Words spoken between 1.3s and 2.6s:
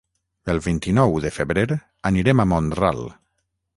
febrer anirem a